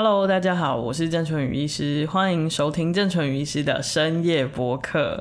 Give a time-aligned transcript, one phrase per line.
[0.00, 5.20] Hello，大家好，我是郑淳予医师，欢迎收听郑淳予医师的深夜播客。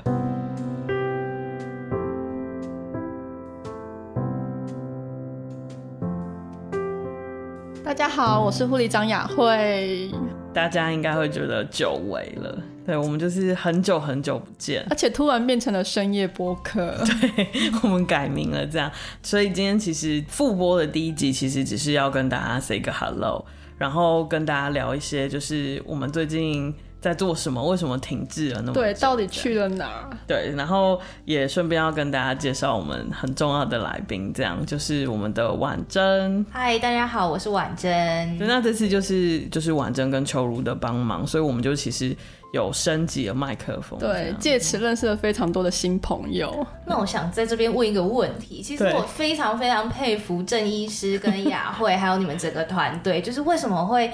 [7.84, 10.12] 大家好，我是护理长雅慧。
[10.53, 17.48] 大家应该会觉得久违了，对，我们就是很久很久不见，而且突然变成了深夜播客， 对，
[17.81, 18.91] 我们改名了这样，
[19.23, 23.44] 所以今天其实复播的第一集其实只是要跟大家 say 个 hello，
[23.77, 26.73] 然后跟大家聊一些就是我们最近。
[26.99, 27.63] 在做什么？
[27.63, 28.81] 为什么停滞了那么久？
[28.81, 30.09] 对，到底去了哪儿？
[30.26, 36.44] 对，然后也顺便要跟大家介绍我们很重要的来宾，这样就是我们的婉珍。
[36.52, 38.38] 嗨，大家好，我是婉珍。
[38.40, 42.18] 对，那这次就是就是婉珍跟秋如的帮忙，所以我们就其实
[42.54, 46.66] 有升级的麦克风，对，借此认识了非常多的新朋友。
[46.86, 54.12] 那我想在这边问一个问题，其实我非常非常佩服郑医师跟雅慧， 还有你们整个团队，就是为什么会？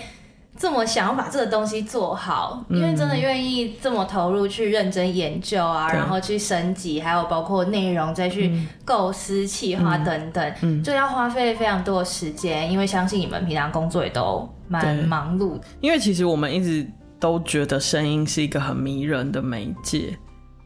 [0.55, 12.71] 这么想要把这个东西做好，因为真的愿意这么投入去认真研究啊，嗯、然后去升级，还有包括内容再去构思、企划等等，嗯嗯、就要花费非常多的时间。
[12.71, 15.61] 因为相信你们平常工作也都蛮忙碌的。
[15.81, 16.87] 因为其实我们一直
[17.23, 20.17] 都觉得声音是一个很迷人的媒介，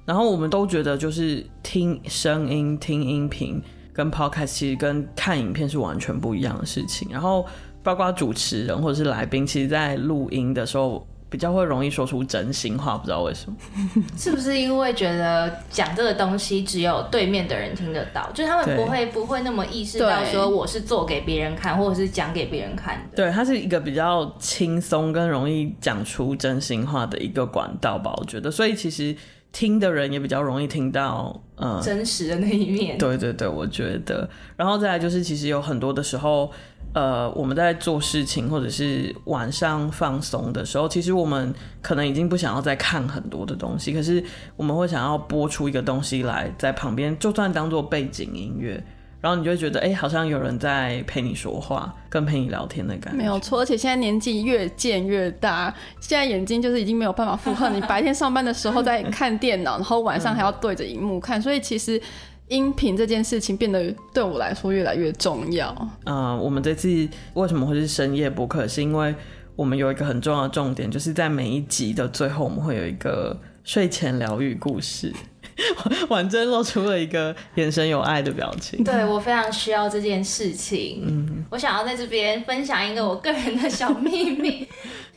[0.08, 3.62] 然后我们都觉得就是听声音、听音频
[3.94, 7.46] 跟 podcast 其实跟看影片是完全不一样的事情，然后。
[7.84, 13.58] 包括主持人或者是来宾，其实，在录音的时候比较会容易说出真心话，不知道为什么，
[14.18, 23.16] 是不是因为觉得讲这个东西只有对面的人听得到，就是他们不会不会那么意识到说我是做给别人看，或者是讲给别人看的。
[23.16, 28.50] 对，它是一个比较轻松跟容易讲出真心话的一个管道吧，我觉得。
[28.50, 29.16] 所以其实
[29.52, 32.98] 听的人也比较容易听到，嗯，真实的那一面。
[32.98, 34.30] 对对对，我觉得。
[34.56, 36.52] 然后再来就是，其实有很多的时候。
[36.94, 44.24] 呃，我们在做事情或者是晚上放松的时候，其实我们可能已经不想要再看很多的东西，可是
[44.56, 48.84] 我们会想要播出一个东西来在旁边，就算当做背景音乐，
[49.22, 53.18] 然后你就会觉得，哎、欸，好像有人在陪你说话，跟陪你聊天的感觉。
[53.18, 62.02] 没有错，而且现在年纪越渐越大，现在眼睛就是已经没有办法负荷你白天上班的时候在看电脑，然后晚上还要对着荧幕看，所以其实。
[62.50, 65.70] 音频这件事情变得对我来说越来越重要。
[66.06, 66.88] 嗯、呃，我们这次
[67.34, 68.66] 为什么会是深夜播客？
[68.66, 69.14] 是因为
[69.54, 75.14] 我们有一个很重要的重点，就是在每一集的最后，我们会有一个睡前疗愈故事。
[76.10, 78.84] 婉珍露出了一个眼神有爱的表情。
[78.84, 81.04] 对，我非常需要这件事情。
[81.08, 84.68] 嗯，我想要在这边分享一个我个人的小秘密。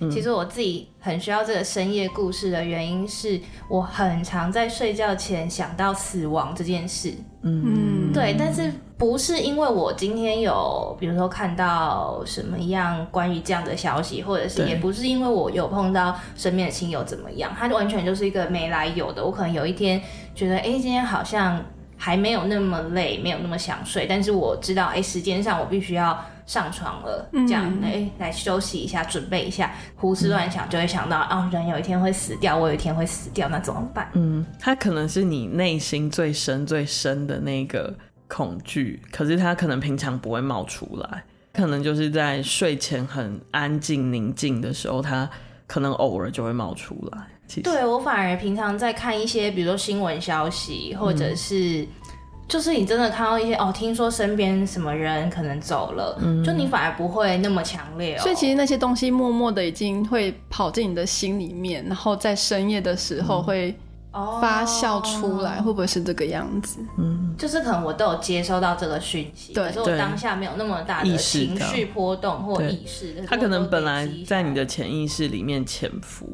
[0.10, 7.14] 其实我自己很需要这个深夜故事的原因是，我很常在睡觉前想到死亡这件事。
[7.42, 19.24] 嗯，对，但是不是因为我今天有，比如说看到什么样关于这样的消息，或者是也不是因为我有碰到身边的亲友怎么样，它完全就是一个没来由的。
[19.24, 20.00] 我可能有一天
[20.34, 21.64] 觉得，哎，今天好像
[21.96, 26.22] 还没有那么累，没有那么想睡，但是我知道，哎，时间上我必须要。
[26.50, 34.10] 上床了，这样来来休息一下，准备一下，胡思乱想就会想到，哦，人有一天会死掉，我有一天会死掉，那怎么办？
[34.14, 37.94] 嗯，它可能是你内心最深最深的那个
[38.26, 41.22] 恐惧，可是它可能平常不会冒出来，
[41.52, 45.30] 可能就是在睡前很安静宁静的时候，它
[45.68, 47.22] 可能偶尔就会冒出来。
[47.46, 51.86] 其实，对，我反而平常在看一些，比如说新闻消息，或者是。
[52.50, 58.22] 就是你真的看到一些哦，听说身边什么人可能走了，嗯，就你反而不会那么强烈哦。
[58.22, 63.72] 所以其实那些东西默默的已经会跑进你的心里面，然后在深夜的时候会
[64.12, 66.80] 发酵出来，嗯，会不会是这个样子？
[66.98, 73.24] 嗯，就是可能我都有接收到这个讯息，对，可是我当下没有那么大的情绪波动或意识。
[73.28, 76.28] 他可能本来在你的潜意识里面潜伏，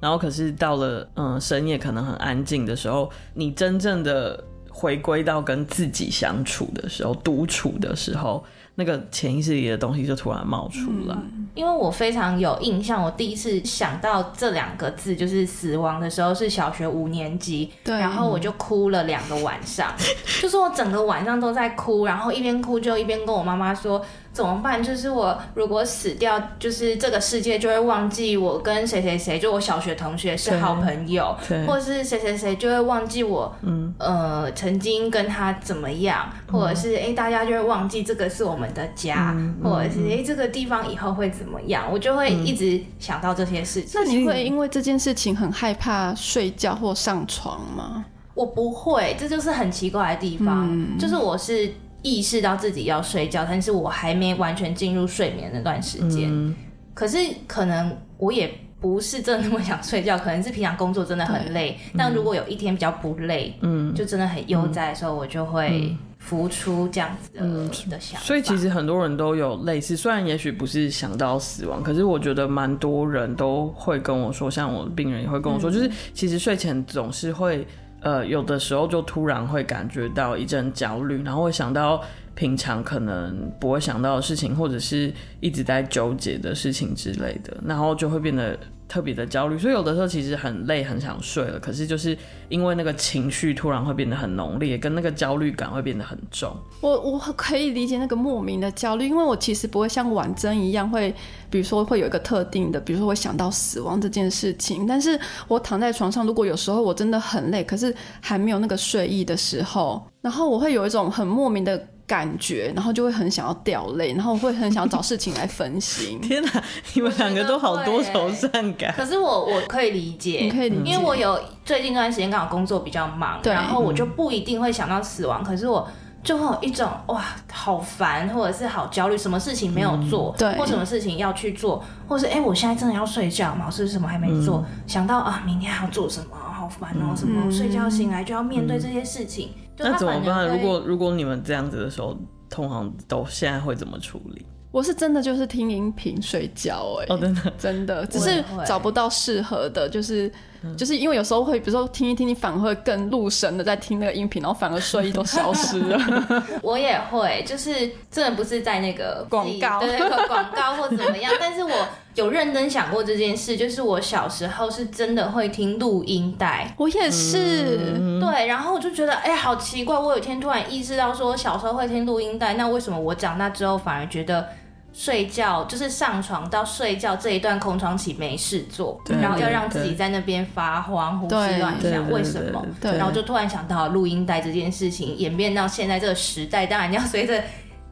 [0.00, 4.42] 然后可是到了嗯深夜可能很安静的时候，你真正的。
[4.80, 8.42] 回归到跟自己相处的时候，独处的时候，
[8.76, 11.14] 那个潜意识里的东西就突然冒出来。
[11.14, 19.92] 嗯，因为我非常有印象，我第一次想到这两个字就是死亡的时候，是小学五年级，对，然后我就哭了两个晚上，
[20.40, 24.02] 就是我整个晚上都在哭，然后一边哭就一边跟我妈妈说。
[24.32, 24.80] 怎么办？
[24.82, 31.36] 就是我如果死掉，就是这个世界就会忘记我跟谁谁谁，就我小学同学是好朋友，
[31.66, 44.00] 或者是谁谁谁就会忘记我，嗯呃，曾经跟他怎么样，或者是哎、欸，大家就会忘记这个是我们的家，嗯、或者是哎、欸，这个地方以后会怎么样，我就会一直想到这些事情。
[44.00, 48.04] 那你会因为这件事情很害怕睡觉或上床吗？
[48.34, 51.74] 我不会，这就是很奇怪的地方，嗯、就是我是。
[52.02, 56.54] 意识到自己要睡觉，但是我还没完全进入睡眠那段时间，嗯、
[56.94, 58.50] 可是可能我也
[58.80, 61.78] 不是真的那么想睡觉，可能是平常工作真的很累。
[61.98, 68.26] 但如果有一天比较不累，嗯，就真的很悠哉的时候，我就会浮出这样子的、嗯、的想法。
[68.26, 77.66] 所以其实很多人都有类似，虽然也许不是想到死亡，可是我觉得蛮多人都会跟我说，像我的病人也会跟我说，嗯、就是其实睡前总是会。
[78.00, 82.02] 呃，有的时候就突然会感觉到一阵焦虑，然后会想到
[82.34, 89.58] 平常可能不会想到的事情，或者是一直在纠结的事情之类的，然后就会变得特别的焦虑。
[89.58, 92.16] 所以有的时候其实很累，很想睡了，可是就是
[92.48, 96.56] 因为那个情绪突然会变得很浓烈，跟那个焦虑感会变得很重。
[96.80, 101.14] 我我可以理解那个莫名的焦虑，因为我其实不会像婉珍一样会。
[101.50, 105.18] 比如说会有一个特定的，比如说会想到死亡这件事情，但是
[105.48, 111.76] 我躺在床上，如果有时候我真的很累，可是还没有那个睡意的时候，然后我会有一种很莫名的
[112.10, 116.18] 感觉，然后就会很想要掉泪，然后会很想要找事情来分心。
[116.26, 116.50] 天哪，
[116.94, 118.92] 你们两个都好多愁善感。
[118.96, 125.88] 可是我我可以理解，你可以理解，因为我有最近这段时间刚好工作比较忙，对，然后我就不一定会想到死亡，可是我。
[126.22, 133.70] 就会有一种哇，好烦，或者是好焦虑，什么事情没有做，嗯、对，或什么事情要去做，或是哎、欸，我现在真的要睡觉吗？
[133.70, 134.58] 是什么还没做？
[134.58, 136.36] 嗯、想到啊，明天还要做什么？
[136.36, 140.48] 好烦哦、什么睡觉醒来就要面对这些事情，嗯、那怎么办？
[140.48, 142.16] 如果如果你们这样子的时候，
[142.48, 144.44] 通常都现在会怎么处理？
[144.72, 150.30] 我是真的就是听音频睡觉、欸，哎，哦，真的真的，只是找不到适合的，就是。
[150.76, 155.98] 就是因为有时候会，比如说听一听，你反而会更入神的在听那个音频，然后反而睡意都消失了。
[156.62, 157.72] 我也会，就是
[158.10, 161.32] 真的不是在那个广告，对那个广告或怎么样。
[161.40, 168.46] 但是我有认真想过这件事，就是我小时候是真的会听录音带，我也是，嗯、对。
[168.46, 174.46] 然后我就觉得，哎、欸，好奇怪，我有一天突然意识到，说我小时候会听录音带，那为什么我长大之后反而觉得？
[174.92, 182.60] 睡觉就是上床到睡觉这一段空窗期没事做，然后要让自己在那边发慌、胡思乱想，为什么？
[182.82, 187.40] 然后就突然想到录音带这件事情，演变到现在这个时代，当然要随着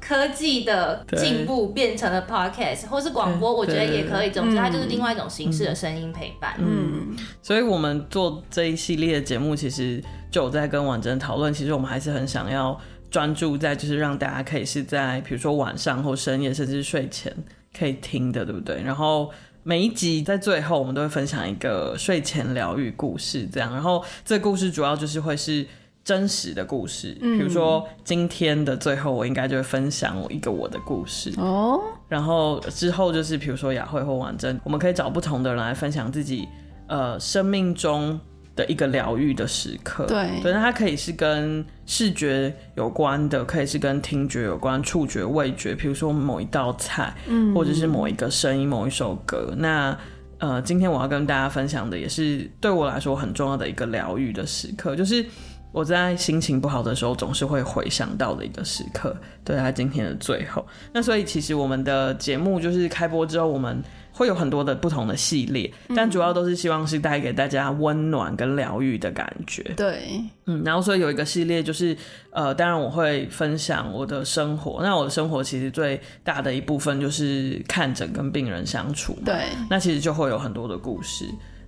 [0.09, 4.31] 科技的进步变成了 podcast 或是广播，我觉得也可以。
[4.31, 6.55] 总之，它就是另外一种形式的声音陪伴。
[6.59, 12.81] 嗯，所以我们做这一系列的节目，其实就有在跟婉珍讨论，其实我们还是很想要。
[13.11, 17.35] 专注在就是让大家可以是在比如说晚上或深夜甚至睡前
[17.75, 18.83] 可以听的，对不对？
[18.83, 19.31] 然后
[19.63, 23.73] 每一集在最后我们都会分享一个睡前疗愈故事，这样。
[23.73, 25.67] 然后这个故事主要就是会是
[26.09, 31.79] 真实的故事，比如说今天的最后我应该就会分享我一个我的故事哦。
[32.09, 36.49] 然后之后就是比如说雅慧或婉珍，我们可以找不同的人来分享自己
[36.87, 38.19] 呃生命中。
[38.57, 49.55] 的一个疗愈的时刻，对，对，那它可以是跟视觉有关的，可以是跟听觉有关，触觉、味觉，比如说某一道菜，嗯，或者是某一个声音、某一首歌。
[49.57, 49.97] 那
[50.39, 55.25] 呃，今天我要跟大家分享的，也是对我来说很重要的一个疗愈的时刻，就是
[55.73, 59.17] 我在心情不好的时候，总是会回想到的一个时刻。
[59.45, 63.83] 对，他今天的最后，那所以其实我们的节目就是开播之后，我们。
[64.11, 69.63] 会有很多的不同的系列，但主要都是希望是带给大家温暖跟疗愈的感觉。
[69.77, 71.97] 对，嗯，然后所以有一个系列就是，
[72.31, 74.83] 呃，当然我会分享我的生活。
[74.83, 79.23] 那我的生活其实最大的一部分就是看诊跟病人相处嘛。
[79.27, 81.25] 对，那其实就会有很多的故事。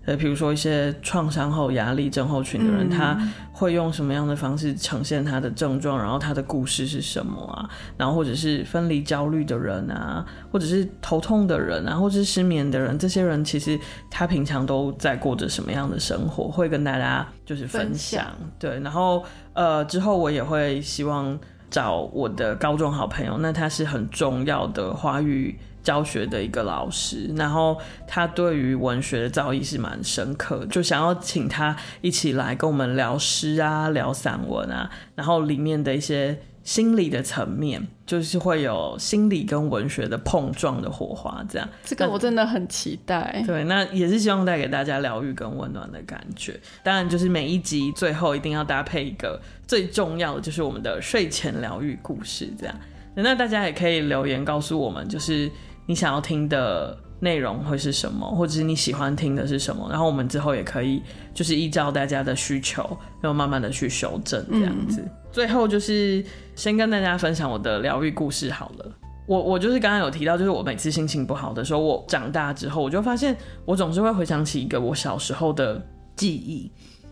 [0.07, 3.19] 呃，比如说一些创伤后压力症候群的人，嗯、他
[3.53, 5.99] 会用什么样的方式呈现他的症状？
[5.99, 7.69] 然后他的故事是什么啊？
[7.99, 13.79] 然后或者是分离焦虑的人啊，或者是头痛的人啊，或者是失眠的人，这些人其实
[14.11, 16.49] 他平常都在过着什么样的生活？
[16.49, 18.27] 会跟大家就是分享。
[18.59, 21.39] 对，然后呃，之后我也会希望
[21.71, 25.59] 找我的高中好朋友，那他是很重要的华语。
[25.83, 41.67] 教学的一个老师，然后他对于文学的造诣是蛮深刻，就想要请他一起来跟我们聊诗啊，聊散文啊，然后里面的一些心理的层面，就是会有心理跟文学的碰撞的火花，这样。
[41.83, 43.43] 这个我真的很期待。
[43.47, 46.61] 对，那也是希望带给大家疗愈跟温暖的感觉。
[46.85, 52.77] 当然，就是每一集最后一定要搭配一个最重要的，就是我们的睡前疗愈故事，这样。
[53.15, 55.51] 那大家也可以留言告诉我们，就是。
[55.91, 59.89] 你想要听的内容会是什么，或者是你喜欢听的是什么？
[59.91, 61.03] 然后我们之后也可以
[61.35, 65.01] 就是依照大家的需求，然后慢慢的去修正这样子。
[65.01, 68.87] 嗯、最后就是先跟大家分享我的疗愈故事好了。
[69.27, 76.71] 我我就是刚刚有提到，就是我每次心情不好的时候，我长大之后，我就发现我总是会回想起一个我小时候的记忆。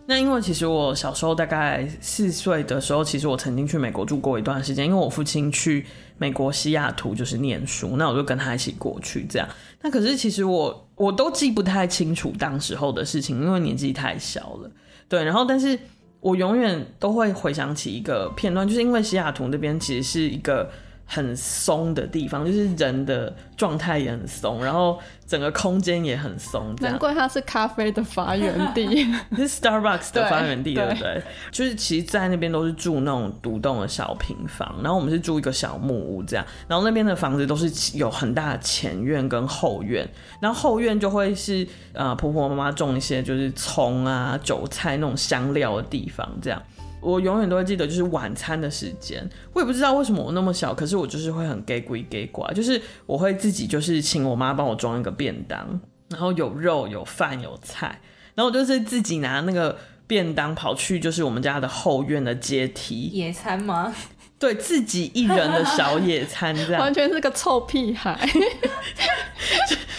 [0.09, 5.85] 那因为其实我小时候大概四岁的时候，其实我曾经去美国住过一段时间，因为我父亲去
[6.17, 9.47] 美国西雅图就是念书，那我就跟他一起过去这样。
[9.81, 14.71] 那可是其实我我都记不太清楚当时候的事情，因为年纪太小了。
[15.07, 15.77] 对，然后但是
[16.21, 20.67] 我永远都会回想起一个片段，就是因为西雅图那边其实是一个。
[21.11, 26.75] 很松的地方，就是人的状态也很松，然后整个空间也很松。
[26.81, 30.99] 难怪它是咖啡的发源地， 是 Starbucks 的发源地，对，不对？
[30.99, 40.07] 对，就是其实，在那边都是住那种独栋的小平房，然后我们是住一个小木屋这样，然后那边的房子都是有很大的前院跟后院，
[40.39, 46.61] 然后后院就会是呃婆婆妈妈种一些就是葱啊、韭菜那种香料的地方这样。
[47.01, 49.27] 我永远都会记得，就是晚餐的时间。
[49.53, 55.79] 我也不知道为什么我那么小，可是我就是会很给鬼给寡，就是我会自己就是请我妈帮我装一个便当，
[56.09, 58.01] 然后有肉有饭有菜，
[58.35, 59.77] 然后我就是自己拿那个
[60.07, 63.93] 便当跑去就是我们家的后院的阶梯野餐吗？
[64.37, 68.17] 对，自己一人的小野餐这样，完全是个臭屁孩，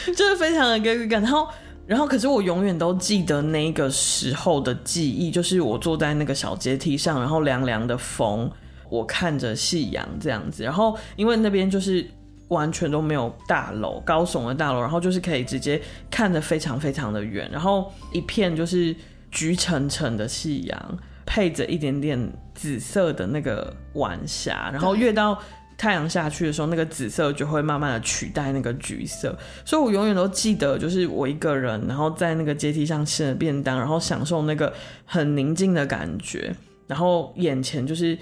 [0.07, 1.49] 就，就是非常的给鬼感，然后。
[1.87, 8.49] 然后，可是我永远都记得那个时候的记忆，就是我坐在那个小阶梯上，然后凉凉的风，
[8.89, 10.63] 我看着夕阳这样子。
[10.63, 12.09] 然后，因为那边就是
[12.47, 18.95] 完全都没有大楼，高耸的大楼，然后就是可以直接看得非常非常的远，然后一片就是
[19.33, 25.37] 橘橙橙的夕阳，配着一点点紫色的那个晚霞，然后越到。
[25.81, 29.35] 太阳下去的时候，那个紫色就会慢慢的取代那个橘色，
[29.65, 34.71] 所以我永远都记得，就是我一个人，然后在那个阶梯上吃了便当，然后享受那个
[35.07, 36.55] 很宁静的感觉，
[36.87, 38.19] 然后眼前就是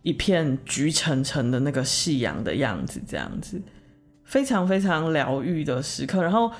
[0.00, 3.60] 一片橘橙橙的那个夕阳的样子，这样子
[4.24, 6.22] 非常非常疗愈的时刻。
[6.22, 6.50] 然后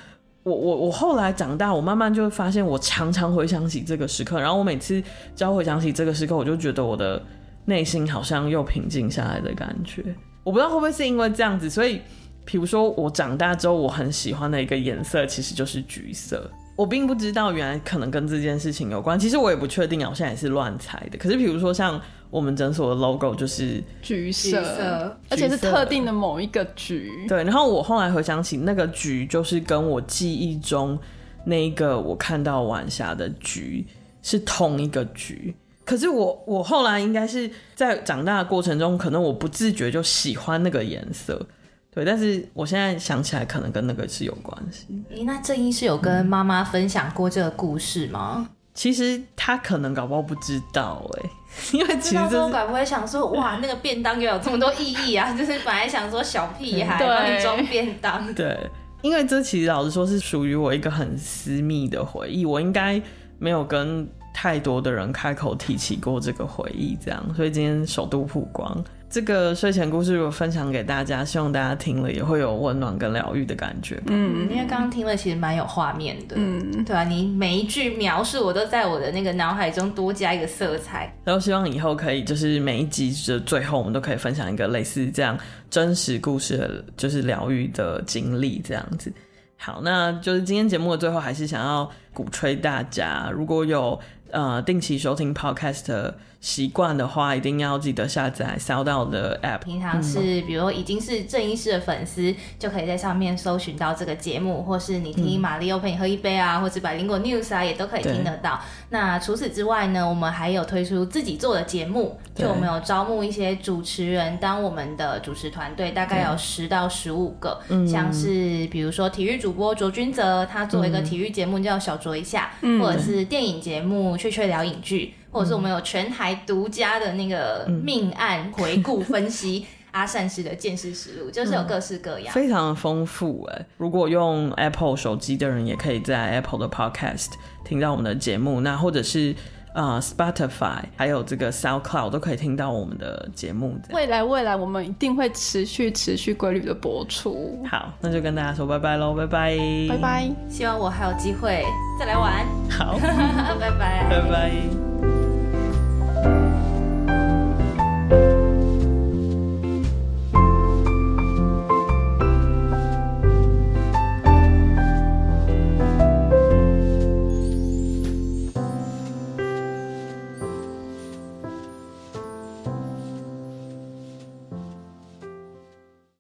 [0.43, 5.01] 我我我后来长大，我慢慢就发现，我常常回想起这个时刻，然后我每次
[5.35, 7.25] 只要回想起这个时刻，我就觉得我的
[7.65, 10.05] 内心好像又平静下来的感觉。
[10.45, 12.01] 我不知道会不会是因为这样子，所以，
[12.45, 16.51] 比如说我长大之后，我很喜欢的一个颜色其实就是橘色。
[16.75, 21.19] 我并不知道原来可能跟这件事情有关，其实我也不确定啊，我现在也是乱猜的。
[21.19, 27.11] 可是，比如说像我们诊所的 logo 就是橘色，橘色，而且是特定的某一个橘。
[27.29, 30.99] 对，然后我后来回想起那个橘，就是跟我记忆中
[31.45, 33.87] 那一个我看到晚霞的橘
[34.23, 35.55] 是同一个橘。
[35.85, 41.45] 可是我我后来应该是在长大的过程中，可能我不自觉就喜欢那个颜色，
[41.93, 42.05] 对。
[42.05, 44.87] 但是我现在想起来，可能跟那个是有关系。
[45.11, 48.37] 诶、欸，那正一是有跟妈妈分享过这个故事吗？
[48.39, 51.31] 嗯、其实他可能搞不好不知道哎，
[51.73, 55.33] 因为其实这我不会想说哇，那个便当又有这么多意义啊！
[55.37, 58.57] 就是本来想说小屁孩帮你装便当，对，
[59.03, 63.03] 因为这其实老实说是属于我一个很私密的回忆，我应该
[63.39, 64.09] 没有跟。
[64.33, 74.03] 太多的人开口提起过这个回忆，这样，所以今天首度曝光这个睡前故事，如果分享给大家，希望大家听了也会有温暖跟疗愈的感觉。
[74.07, 81.15] 嗯，因为刚刚听了其实蛮有画面的，嗯，对啊，你每一句描述，我都在我的那个脑海中多加一个色彩。
[81.25, 85.37] 然后希望以后可以，就是每一集的最后，我们都可以分享一个类似这样
[85.69, 89.13] 真实故事的，就是疗愈的经历，这样子。
[89.59, 94.01] 好，那就是今天节目的最后，还是想要鼓吹大家，如果有
[94.33, 96.15] 呃定期收听 podcast 的。
[96.43, 99.61] 习惯的话，一定要记得下载 SoundOn 的 App。
[99.61, 108.61] 平常是，比如已经是正医师的粉丝，就可以在上面搜寻到这个节目，或是你听玛丽欧陪你喝一杯啊，或者百灵果 News 啊，也都可以听得到。
[108.89, 117.61] 那除此之外呢，我们还有推出自己做的节目，就我们有招募一些主持人当我们的主持团队，大概有十到十五个。
[117.89, 125.15] 像是比如说体育主播卓君泽，他做一个体育节目叫小卓一下，或者是电影节目雀雀聊影剧。
[125.31, 133.67] 或者是我们有全台独家的那个命案 回顾分析，阿善师的见识实录，就是有各式各样，非常的丰富哎。
[133.79, 137.29] 如果用 Apple 手机的人，也可以在 Apple 的 Podcast
[137.65, 139.35] 听到我们的节目，那或者是。
[139.75, 143.79] 呃、uh，Spotify 还有这个 SoundCloud 都可以听到我们的节目。
[143.91, 147.63] 未来未来，我们一定会持续持续规律的播出。
[147.71, 150.31] 好，那就跟大家说拜拜喽，拜拜，拜拜。
[150.49, 151.65] 希望我还有机会
[151.99, 152.45] 再来玩。
[152.71, 152.99] 好，
[153.59, 154.82] 拜拜，拜拜。